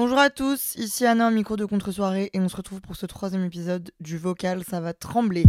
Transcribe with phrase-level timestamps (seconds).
[0.00, 3.44] Bonjour à tous, ici Anna micro de Contre-soirée et on se retrouve pour ce troisième
[3.44, 5.42] épisode du vocal Ça va trembler.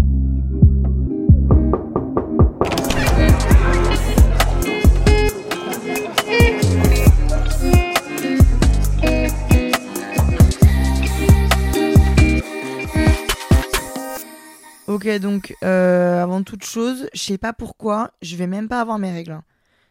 [14.88, 18.98] Ok, donc euh, avant toute chose, je sais pas pourquoi, je vais même pas avoir
[18.98, 19.34] mes règles.
[19.34, 19.44] hein.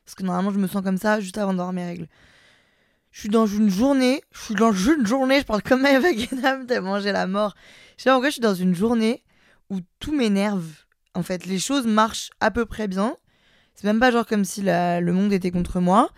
[0.05, 2.09] Parce que normalement, je me sens comme ça juste avant d'avoir mes règles.
[3.11, 6.67] Je suis dans une journée, je suis dans une journée, je parle comme Eva Guénam,
[6.69, 7.55] tellement j'ai la mort.
[7.97, 9.25] Je sais pas pourquoi je suis dans une journée
[9.71, 10.67] où tout m'énerve.
[11.15, 13.17] En fait, les choses marchent à peu près bien.
[13.75, 16.11] C'est même pas genre comme si la- le monde était contre moi.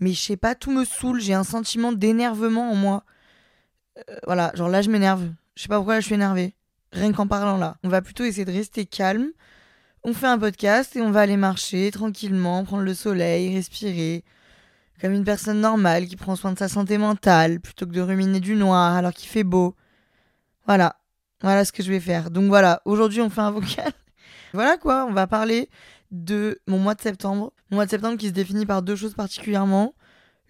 [0.00, 3.04] Mais je sais pas, tout me saoule, j'ai un sentiment d'énervement en moi.
[3.98, 5.30] Euh, voilà, genre là, je m'énerve.
[5.56, 6.54] Je sais pas pourquoi là, je suis énervée.
[6.92, 7.76] Rien qu'en parlant là.
[7.82, 9.28] On va plutôt essayer de rester calme.
[10.04, 14.22] On fait un podcast et on va aller marcher tranquillement, prendre le soleil, respirer.
[15.00, 18.40] Comme une personne normale qui prend soin de sa santé mentale plutôt que de ruminer
[18.40, 19.74] du noir alors qu'il fait beau.
[20.66, 20.96] Voilà.
[21.42, 22.30] Voilà ce que je vais faire.
[22.30, 23.92] Donc voilà, aujourd'hui on fait un vocal.
[24.54, 25.68] voilà quoi, on va parler
[26.10, 27.52] de mon mois de septembre.
[27.70, 29.94] Mon mois de septembre qui se définit par deux choses particulièrement.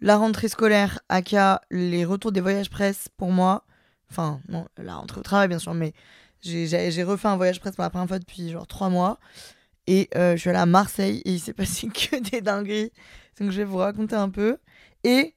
[0.01, 3.65] La rentrée scolaire, aka les retours des voyages presse pour moi.
[4.11, 5.93] Enfin, non, la rentrée au travail bien sûr, mais
[6.43, 9.19] j'ai- refait un voyage presse pour la première fois depuis genre trois mois.
[9.89, 12.93] Et euh, je suis allée à Marseille et il s'est passé que des dingueries.
[13.41, 14.59] Donc je vais vous raconter un peu.
[15.05, 15.35] Et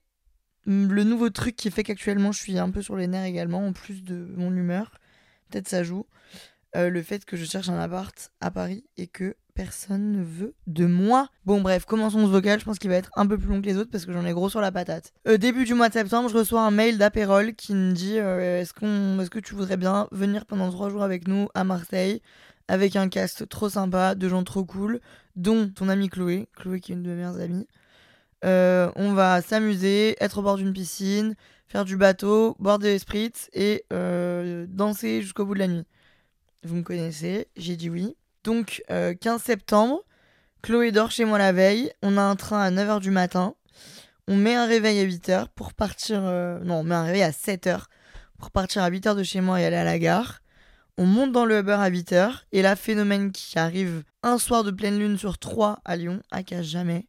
[0.66, 3.73] le nouveau truc qui fait qu'actuellement je suis un peu sur les nerfs également, en
[3.73, 5.00] plus de mon humeur,
[5.50, 6.05] peut-être ça joue,
[6.76, 10.54] euh, le fait que je cherche un appart à Paris et que personne ne veut
[10.67, 11.30] de moi.
[11.45, 13.65] Bon bref, commençons ce vocal, je pense qu'il va être un peu plus long que
[13.65, 15.11] les autres parce que j'en ai gros sur la patate.
[15.27, 18.61] Euh, début du mois de septembre, je reçois un mail d'Apérol qui me dit euh,
[18.61, 22.21] est-ce qu'on, est-ce que tu voudrais bien venir pendant trois jours avec nous à Marseille
[22.70, 25.02] avec un cast trop sympa, de gens trop cool,
[25.36, 27.67] dont ton amie Chloé, Chloé qui est une de mes meilleures amies.
[28.45, 31.36] Euh, on va s'amuser, être au bord d'une piscine,
[31.67, 35.86] faire du bateau, boire des spritz et euh, danser jusqu'au bout de la nuit.
[36.64, 38.16] Vous me connaissez, j'ai dit oui.
[38.44, 40.04] Donc, euh, 15 septembre,
[40.61, 41.92] Chloé dort chez moi la veille.
[42.02, 43.55] On a un train à 9h du matin.
[44.27, 46.21] On met un réveil à 8h pour partir.
[46.23, 47.86] euh, Non, on met un réveil à 7h
[48.38, 50.42] pour partir à 8h de chez moi et aller à la gare.
[50.98, 52.42] On monte dans le Uber à 8h.
[52.52, 56.44] Et là, phénomène qui arrive un soir de pleine lune sur 3 à Lyon, à
[56.44, 57.08] qu'à jamais.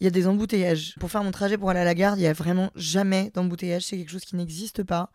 [0.00, 0.94] Il y a des embouteillages.
[1.00, 3.84] Pour faire mon trajet pour aller à la gare, il y a vraiment jamais d'embouteillage.
[3.84, 5.10] C'est quelque chose qui n'existe pas.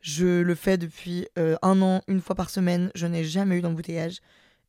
[0.00, 2.90] Je le fais depuis euh, un an, une fois par semaine.
[2.94, 4.20] Je n'ai jamais eu d'embouteillage.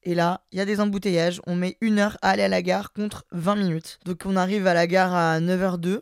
[0.03, 1.41] Et là, il y a des embouteillages.
[1.47, 3.99] On met une heure à aller à la gare contre 20 minutes.
[4.05, 6.01] Donc on arrive à la gare à 9h02.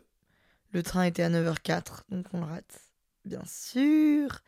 [0.72, 2.80] Le train était à 9h04, donc on le rate.
[3.24, 4.40] Bien sûr.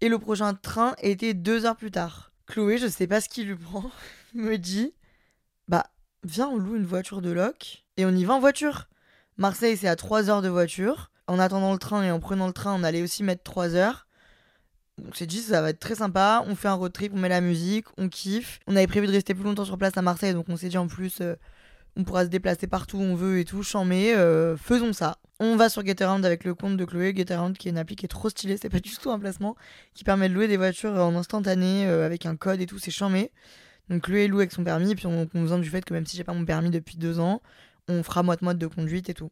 [0.00, 2.32] Et le prochain train était deux heures plus tard.
[2.46, 3.90] Chloé, je sais pas ce qui lui prend,
[4.34, 4.92] me dit
[6.24, 8.88] viens, on loue une voiture de loc et on y va en voiture.
[9.36, 11.10] Marseille, c'est à 3 heures de voiture.
[11.26, 14.06] En attendant le train et en prenant le train, on allait aussi mettre 3 heures.
[15.08, 16.44] On s'est dit, ça va être très sympa.
[16.46, 18.60] On fait un road trip, on met la musique, on kiffe.
[18.66, 20.78] On avait prévu de rester plus longtemps sur place à Marseille, donc on s'est dit
[20.78, 21.34] en plus, euh,
[21.96, 23.62] on pourra se déplacer partout où on veut et tout.
[23.62, 25.18] Chambé, euh, faisons ça.
[25.40, 27.14] On va sur Getaround avec le compte de Chloé.
[27.16, 29.56] Getaround qui est une appli qui est trop stylée, c'est pas du tout un placement,
[29.94, 32.90] qui permet de louer des voitures en instantané euh, avec un code et tout, c'est
[32.90, 33.32] chambé.
[33.88, 36.16] Donc Chloé loue avec son permis, et puis on, on du fait que même si
[36.16, 37.42] j'ai pas mon permis depuis deux ans,
[37.88, 39.30] on fera moite-moite de conduite et tout.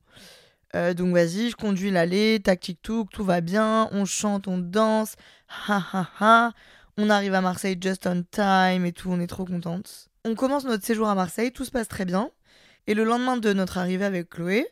[0.77, 4.59] Euh, donc vas-y, je conduis l'allée, tac tic touc, tout va bien, on chante, on
[4.59, 5.17] danse,
[5.69, 6.53] ha ha ha.
[6.97, 10.09] On arrive à Marseille just on time et tout, on est trop contente.
[10.25, 12.31] On commence notre séjour à Marseille, tout se passe très bien.
[12.87, 14.67] Et le lendemain de notre arrivée avec Chloé,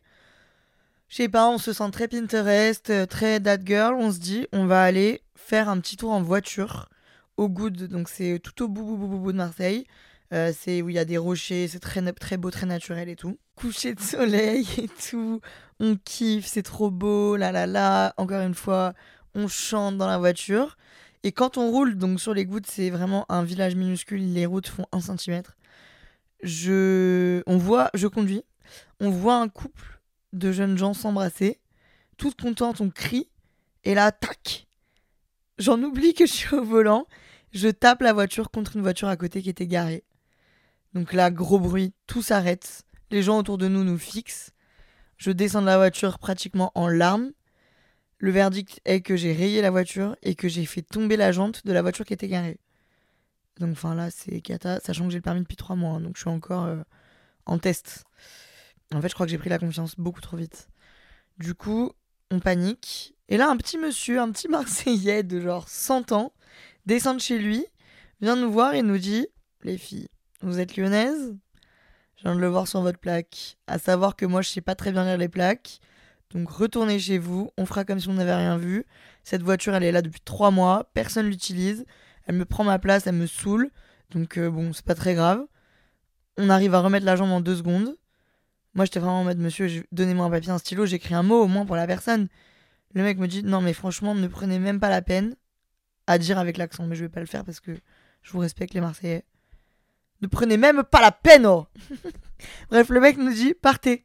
[1.09, 4.47] je sais pas, on se sent très Pinterest, euh, très that girl, on se dit
[4.53, 6.89] on va aller faire un petit tour en voiture
[7.39, 9.87] au Good, donc c'est tout au bout, de Marseille.
[10.35, 13.17] Euh, c'est où il y a des rochers, c'est très, très beau, très naturel et
[13.17, 13.39] tout.
[13.55, 15.41] Coucher de soleil et tout,
[15.81, 18.13] on kiffe, c'est trop beau, là là là.
[18.19, 18.93] Encore une fois,
[19.35, 20.77] on chante dans la voiture.
[21.23, 24.69] Et quand on roule, donc sur les gouttes, c'est vraiment un village minuscule, les routes
[24.69, 25.57] font un centimètre.
[26.43, 28.45] Je, on voit, je conduis,
[29.01, 30.01] on voit un couple
[30.33, 31.59] de jeunes gens s'embrasser,
[32.17, 33.29] toutes contentes, on crie,
[33.85, 34.67] et là, tac,
[35.59, 37.07] j'en oublie que je suis au volant,
[37.53, 40.05] je tape la voiture contre une voiture à côté qui était garée.
[40.95, 44.53] Donc là, gros bruit, tout s'arrête, les gens autour de nous nous fixent.
[45.17, 47.33] Je descends de la voiture pratiquement en larmes.
[48.19, 51.65] Le verdict est que j'ai rayé la voiture et que j'ai fait tomber la jante
[51.67, 52.59] de la voiture qui était garée.
[53.59, 56.17] Donc, enfin là, c'est cata, sachant que j'ai le permis depuis trois mois, hein, donc
[56.17, 56.81] je suis encore euh,
[57.47, 58.05] en test.
[58.95, 60.69] En fait, je crois que j'ai pris la confiance beaucoup trop vite.
[61.39, 61.93] Du coup,
[62.31, 63.15] on panique.
[63.29, 66.33] Et là, un petit monsieur, un petit Marseillais de genre 100 ans,
[66.89, 67.67] descend de chez lui,
[68.23, 69.29] vient nous voir et nous dit
[69.63, 70.09] Les filles,
[70.41, 71.37] vous êtes lyonnaises?
[72.17, 73.59] Je viens de le voir sur votre plaque.
[73.67, 75.81] À savoir que moi, je sais pas très bien lire les plaques.
[76.31, 78.87] Donc retournez chez vous, on fera comme si on n'avait rien vu.
[79.23, 81.85] Cette voiture, elle est là depuis trois mois, personne l'utilise.
[82.27, 83.71] Elle me prend ma place, elle me saoule.
[84.11, 85.45] Donc euh, bon, c'est pas très grave.
[86.39, 87.97] On arrive à remettre la jambe en deux secondes.
[88.75, 91.49] Moi, j'étais vraiment en mode, monsieur, donnez-moi un papier, un stylo, j'écris un mot au
[91.49, 92.29] moins pour la personne.
[92.95, 95.35] Le mec me dit, non, mais franchement, ne prenez même pas la peine
[96.09, 97.73] à dire avec l'accent, mais je vais pas le faire parce que
[98.23, 99.25] je vous respecte, les Marseillais.
[100.23, 101.67] Ne prenez même pas la peine, oh
[102.71, 104.05] Bref, le mec nous dit, partez.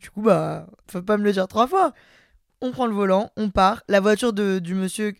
[0.00, 1.92] Du coup, bah, faut pas me le dire trois fois.
[2.60, 3.82] On prend le volant, on part.
[3.86, 5.14] La voiture de, du monsieur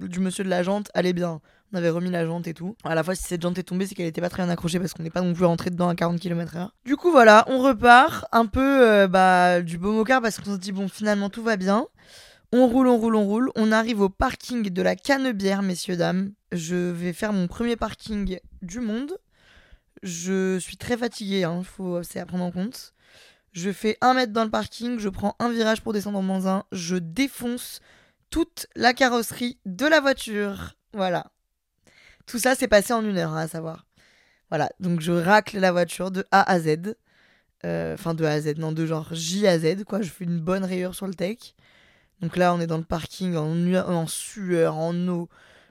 [0.00, 1.40] du monsieur de la jante allait bien.
[1.72, 2.76] On avait remis la jante et tout.
[2.84, 4.78] À la fois, si cette jante est tombée, c'est qu'elle était pas très bien accrochée
[4.80, 6.68] parce qu'on n'est pas non plus rentré dedans à 40 km/h.
[6.84, 10.58] Du coup, voilà, on repart un peu euh, bah, du beau mocard parce qu'on se
[10.58, 11.86] dit, bon, finalement, tout va bien.
[12.52, 13.50] On roule, on roule, on roule.
[13.54, 16.32] On arrive au parking de la Canebière, messieurs, dames.
[16.50, 19.18] Je vais faire mon premier parking du monde.
[20.02, 21.62] Je suis très fatiguée, hein,
[22.02, 22.92] c'est à prendre en compte.
[23.52, 26.46] Je fais un mètre dans le parking, je prends un virage pour descendre en moins
[26.46, 27.80] un, je défonce
[28.30, 30.74] toute la carrosserie de la voiture.
[30.92, 31.30] Voilà.
[32.26, 33.86] Tout ça s'est passé en une heure, hein, à savoir.
[34.48, 36.96] Voilà, donc je racle la voiture de A à Z.
[37.64, 40.00] Euh, enfin, de A à Z, non, de genre J à Z, quoi.
[40.00, 41.54] Je fais une bonne rayure sur le tech.
[42.20, 45.28] Donc là, on est dans le parking en, sueur, en eau.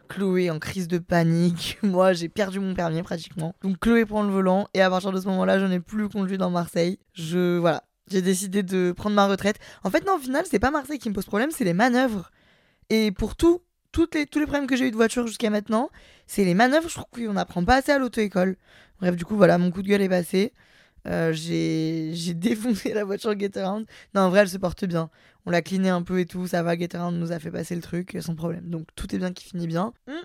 [0.07, 1.77] Chloé en crise de panique.
[1.83, 3.53] Moi, j'ai perdu mon permis pratiquement.
[3.61, 6.39] Donc Chloé prend le volant et à partir de ce moment-là, je n'ai plus conduit
[6.39, 6.97] dans Marseille.
[7.13, 9.59] Je voilà, j'ai décidé de prendre ma retraite.
[9.83, 12.31] En fait, non, au final, c'est pas Marseille qui me pose problème, c'est les manœuvres.
[12.89, 13.61] Et pour tout,
[13.91, 15.91] toutes les, tous les problèmes que j'ai eu de voiture jusqu'à maintenant,
[16.25, 16.89] c'est les manœuvres.
[16.89, 18.57] Je trouve qu'on n'apprend pas assez à l'auto-école.
[18.99, 20.53] Bref, du coup, voilà, mon coup de gueule est passé.
[21.07, 23.85] Euh, j'ai défoncé la voiture Getaround.
[24.13, 25.09] Non, en vrai, elle se porte bien.
[25.45, 26.77] On l'a cleané un peu et tout, ça va.
[26.77, 28.69] Getaround nous a fait passer le truc sans problème.
[28.69, 29.93] Donc tout est bien qui finit bien.
[30.07, 30.15] Hum.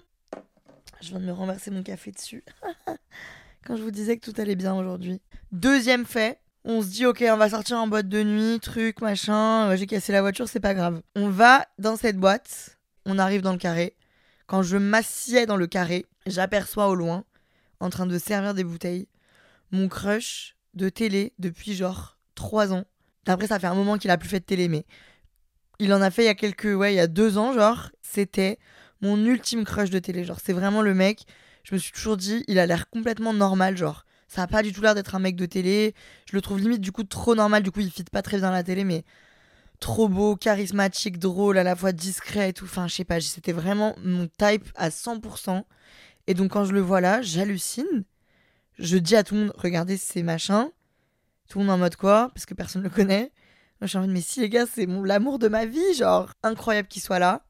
[1.00, 2.44] Je viens de me renverser mon café dessus.
[3.67, 5.21] Quand je vous disais que tout allait bien aujourd'hui.
[5.53, 9.75] Deuxième fait, on se dit ok on va sortir en boîte de nuit, truc, machin,
[9.76, 11.03] j'ai cassé la voiture, c'est pas grave.
[11.15, 13.97] On va dans cette boîte, on arrive dans le carré.
[14.47, 17.25] Quand je m'assieds dans le carré, j'aperçois au loin,
[17.81, 19.09] en train de servir des bouteilles,
[19.71, 22.85] mon crush de télé depuis genre 3 ans.
[23.26, 24.85] Après, ça fait un moment qu'il a plus fait de télé, mais
[25.79, 27.91] il en a fait il y a quelques, ouais, il y a deux ans, genre,
[28.03, 28.59] c'était
[29.00, 30.25] mon ultime crush de télé.
[30.25, 31.25] Genre, c'est vraiment le mec,
[31.62, 34.05] je me suis toujours dit, il a l'air complètement normal, genre.
[34.29, 35.94] Ça a pas du tout l'air d'être un mec de télé.
[36.29, 37.62] Je le trouve limite du coup trop normal.
[37.62, 39.05] Du coup, il fit pas très bien la télé, mais
[39.81, 42.65] trop beau, charismatique, drôle, à la fois discret et tout.
[42.65, 45.65] Enfin, je sais pas, c'était vraiment mon type à 100%.
[46.26, 48.05] Et donc, quand je le vois là, j'hallucine
[48.79, 50.71] je dis à tout le monde, regardez ces machins.
[51.49, 52.31] Tout le monde en mode quoi?
[52.35, 53.32] Parce que personne ne le connaît.
[53.81, 56.88] Moi, j'ai envie de, mais si les gars, c'est l'amour de ma vie, genre, incroyable
[56.88, 57.44] qu'il soit là.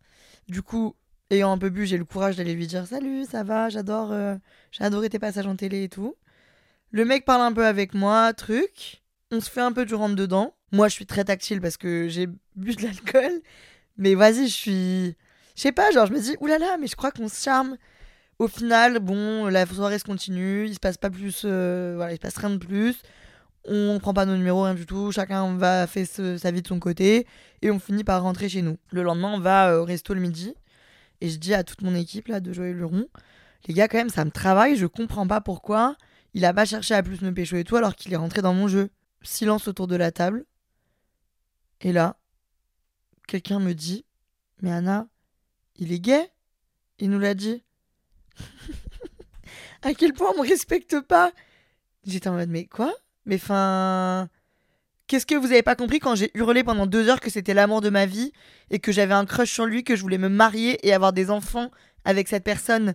[0.49, 0.97] Du coup,
[1.31, 4.37] ayant un peu bu, j'ai le courage d'aller lui dire Salut, ça va, j'adore, euh,
[4.73, 6.17] j'ai adoré tes passages en télé et tout.
[6.91, 9.03] Le mec parle un peu avec moi, truc.
[9.31, 10.55] On se fait un peu du rentre dedans.
[10.73, 13.41] Moi, je suis très tactile parce que j'ai bu de l'alcool.
[13.97, 15.17] Mais vas-y, je suis.
[15.57, 17.77] Je sais pas, genre, je me dis Oulala, mais je crois qu'on se charme.
[18.39, 22.17] Au final, bon, la soirée se continue, il se passe pas plus, euh, voilà, il
[22.17, 22.97] se passe rien de plus.
[23.65, 25.13] On prend pas nos numéros, rien du tout.
[25.13, 27.27] Chacun va faire sa vie de son côté
[27.63, 28.77] et on finit par rentrer chez nous.
[28.91, 30.55] Le lendemain, on va au resto le midi
[31.21, 33.07] et je dis à toute mon équipe là de Joël Leron,
[33.67, 34.77] les gars, quand même, ça me travaille.
[34.77, 35.97] Je comprends pas pourquoi
[36.35, 38.55] il a pas cherché à plus me pécho et tout alors qu'il est rentré dans
[38.55, 38.91] mon jeu.
[39.23, 40.45] Silence autour de la table.
[41.81, 42.19] Et là,
[43.27, 44.05] quelqu'un me dit,
[44.61, 45.09] mais Anna,
[45.77, 46.31] il est gay?
[46.99, 47.65] Il nous l'a dit
[49.83, 51.33] à quel point on me respecte pas.
[52.07, 52.93] J'étais en mode, mais quoi?
[53.27, 54.29] Mais fin.
[55.07, 57.81] Qu'est-ce que vous avez pas compris quand j'ai hurlé pendant deux heures que c'était l'amour
[57.83, 58.33] de ma vie
[58.71, 61.31] et que j'avais un crush sur lui, que je voulais me marier et avoir des
[61.31, 61.71] enfants
[62.05, 62.95] avec cette personne?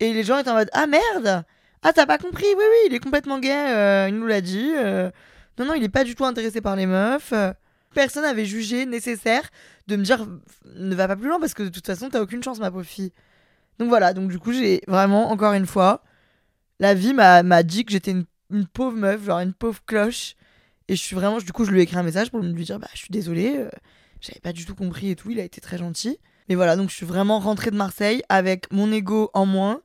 [0.00, 1.44] Et les gens étaient en mode, ah merde
[1.82, 4.72] Ah, t'as pas compris Oui, oui, il est complètement gay, euh, il nous l'a dit.
[4.76, 5.10] Euh.
[5.58, 7.32] non, non, il est pas du tout intéressé par les meufs.
[7.94, 9.48] Personne n'avait jugé nécessaire
[9.86, 10.26] de me dire,
[10.74, 12.84] ne va pas plus loin parce que de toute façon, t'as aucune chance, ma pauvre
[12.84, 13.12] fille.
[13.78, 16.02] Donc voilà, donc du coup, j'ai vraiment, encore une fois,
[16.78, 20.34] la vie m'a dit que j'étais une, pauvre meuf, genre une pauvre cloche.
[20.88, 22.78] Et je suis vraiment, du coup, je lui ai écrit un message pour lui dire,
[22.78, 23.68] bah, je suis désolée, euh,
[24.20, 26.18] j'avais pas du tout compris et tout, il a été très gentil.
[26.48, 29.80] Mais voilà, donc je suis vraiment rentrée de Marseille avec mon ego en moins,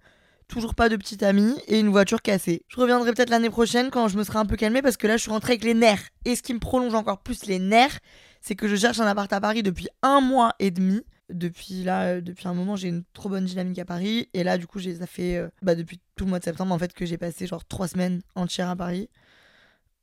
[0.48, 2.64] toujours pas de petite amie et une voiture cassée.
[2.68, 5.18] Je reviendrai peut-être l'année prochaine quand je me serai un peu calmée parce que là
[5.18, 6.10] je suis rentrée avec les nerfs.
[6.26, 8.00] Et ce qui me prolonge encore plus les nerfs,
[8.42, 11.02] c'est que je cherche un appart à Paris depuis un mois et demi.
[11.32, 14.30] Depuis là, euh, depuis un moment, j'ai une trop bonne dynamique à Paris.
[14.34, 16.80] Et là, du coup, ça fait euh, bah, depuis tout le mois de septembre en
[16.80, 19.10] fait que j'ai passé genre trois semaines entières à Paris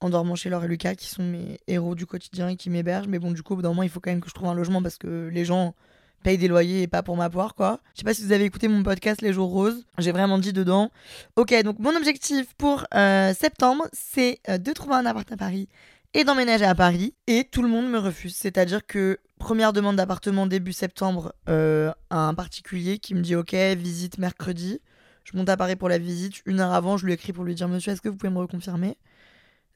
[0.01, 3.09] en dormant chez Laure et Lucas qui sont mes héros du quotidien et qui m'hébergent.
[3.09, 4.49] Mais bon, du coup, au bout d'un moment, il faut quand même que je trouve
[4.49, 5.75] un logement parce que les gens
[6.23, 7.81] payent des loyers et pas pour ma poire, quoi.
[7.95, 9.85] Je sais pas si vous avez écouté mon podcast Les Jours Roses.
[9.99, 10.91] J'ai vraiment dit dedans.
[11.37, 15.69] Ok, donc mon objectif pour euh, septembre, c'est de trouver un appart à Paris
[16.15, 17.15] et d'emménager à Paris.
[17.27, 18.35] Et tout le monde me refuse.
[18.35, 23.55] C'est-à-dire que première demande d'appartement début septembre euh, à un particulier qui me dit ok,
[23.77, 24.81] visite mercredi.
[25.25, 26.41] Je monte à Paris pour la visite.
[26.47, 28.39] Une heure avant, je lui écris pour lui dire Monsieur, est-ce que vous pouvez me
[28.39, 28.97] reconfirmer?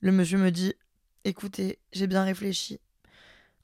[0.01, 0.75] Le monsieur me dit
[1.25, 2.81] Écoutez, j'ai bien réfléchi.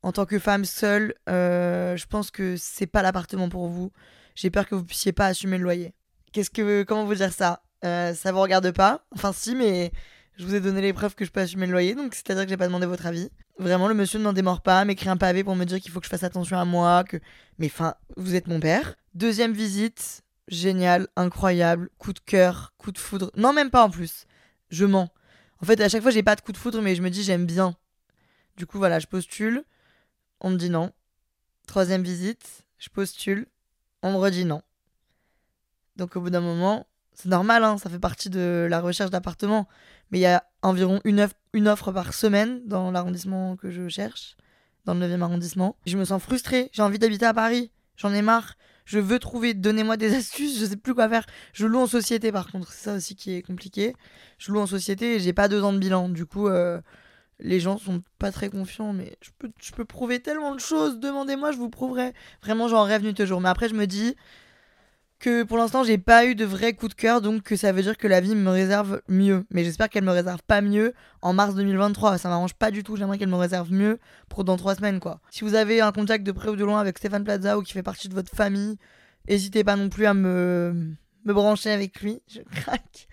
[0.03, 3.91] En tant que femme seule, euh, je pense que c'est pas l'appartement pour vous.
[4.35, 5.95] J'ai peur que vous puissiez pas assumer le loyer.
[6.33, 7.63] Qu'est-ce que, comment vous dire ça?
[7.85, 9.05] Euh, Ça vous regarde pas?
[9.15, 9.91] Enfin si, mais
[10.39, 12.51] je vous ai donné les preuves que je peux assumer le loyer, donc c'est-à-dire que
[12.51, 13.29] j'ai pas demandé votre avis.
[13.59, 16.07] Vraiment, le monsieur n'en démord pas, m'écrit un pavé pour me dire qu'il faut que
[16.07, 17.17] je fasse attention à moi, que.
[17.59, 18.95] Mais enfin, vous êtes mon père.
[19.15, 23.33] Deuxième visite, génial, incroyable, coup de cœur, coup de foudre.
[23.37, 24.27] Non, même pas en plus.
[24.71, 25.11] Je mens.
[25.61, 27.25] En fait, à chaque fois, j'ai pas de coup de foudre, mais je me dis
[27.25, 27.75] j'aime bien.
[28.57, 29.65] Du coup, voilà, je postule.
[30.41, 30.93] On me dit non.
[31.67, 33.47] Troisième visite, je postule.
[34.05, 34.63] On me redit non.
[35.97, 36.87] Donc au bout d'un moment,
[37.21, 39.67] c'est normal, hein, ça fait partie de la recherche d'appartement.
[40.11, 43.89] Mais il y a environ une, offre, une offre par semaine dans l'arrondissement que je
[43.89, 44.37] cherche,
[44.85, 45.77] dans le 9e arrondissement.
[45.85, 48.55] Je me sens frustrée, j'ai envie d'habiter à Paris, j'en ai marre.
[48.85, 51.27] Je veux trouver, donnez-moi des astuces, je sais plus quoi faire.
[51.53, 53.97] Je loue en société par contre, c'est ça aussi qui est compliqué.
[54.39, 56.09] Je loue en société et j'ai pas deux ans de bilan.
[56.09, 56.81] Du coup, euh,
[57.41, 61.01] les gens sont pas très confiants, mais je peux, prouver tellement de choses.
[61.01, 62.13] Demandez-moi, je vous prouverai.
[62.43, 63.41] Vraiment, j'en rêve nuit et jour.
[63.41, 64.15] Mais après, je me dis
[65.19, 67.83] que pour l'instant, j'ai pas eu de vrai coup de cœur, donc que ça veut
[67.83, 69.45] dire que la vie me réserve mieux.
[69.51, 72.19] Mais j'espère qu'elle me réserve pas mieux en mars 2023.
[72.19, 72.97] Ça m'arrange pas du tout.
[72.97, 73.99] J'aimerais qu'elle me réserve mieux
[74.29, 75.21] pour dans trois semaines, quoi.
[75.31, 77.73] Si vous avez un contact de près ou de loin avec Stéphane Plaza ou qui
[77.73, 78.77] fait partie de votre famille,
[79.29, 80.95] n'hésitez pas non plus à me,
[81.25, 82.23] me brancher avec lui.
[82.29, 83.09] Je craque.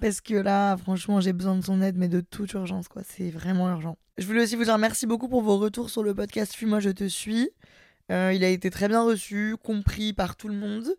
[0.00, 3.02] Parce que là, franchement, j'ai besoin de son aide, mais de toute urgence, quoi.
[3.04, 3.98] C'est vraiment urgent.
[4.16, 6.90] Je voulais aussi vous dire merci beaucoup pour vos retours sur le podcast Fuis-moi, je
[6.90, 7.50] te suis.
[8.10, 10.94] Euh, il a été très bien reçu, compris par tout le monde.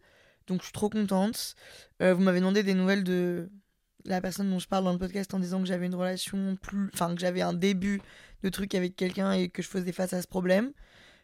[0.50, 1.56] Donc je suis trop contente.
[2.02, 3.50] Euh, vous m'avez demandé des nouvelles de
[4.06, 6.90] la personne dont je parle dans le podcast en disant que j'avais une relation plus.
[6.94, 8.02] Enfin, que j'avais un début
[8.44, 10.72] de truc avec quelqu'un et que je faisais face à ce problème.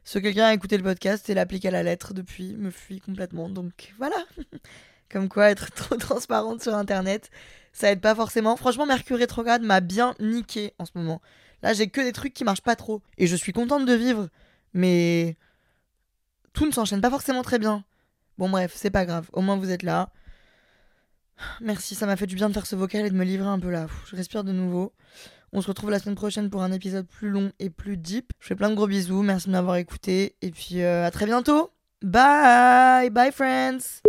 [0.03, 3.50] Ce quelqu'un a écouté le podcast et l'applique à la lettre depuis, me fuit complètement.
[3.50, 4.17] Donc voilà.
[5.10, 7.32] Comme quoi, être trop transparente sur internet,
[7.74, 8.55] ça aide pas forcément.
[8.55, 11.22] Franchement, Mercure rétrograde m'a bien niqué en ce moment.
[11.63, 13.01] Là, j'ai que des trucs qui marchent pas trop.
[13.17, 14.29] Et je suis contente de vivre.
[14.74, 15.38] Mais
[16.53, 17.84] tout ne s'enchaîne pas forcément très bien.
[18.37, 19.29] Bon, bref, c'est pas grave.
[19.33, 20.09] Au moins, vous êtes là.
[21.61, 23.59] Merci, ça m'a fait du bien de faire ce vocal et de me livrer un
[23.59, 23.87] peu là.
[24.09, 24.93] Je respire de nouveau.
[25.51, 28.31] On se retrouve la semaine prochaine pour un épisode plus long et plus deep.
[28.39, 29.21] Je fais plein de gros bisous.
[29.21, 30.35] Merci de m'avoir écouté.
[30.41, 31.71] Et puis, euh, à très bientôt.
[32.01, 33.09] Bye.
[33.09, 34.04] Bye, friends.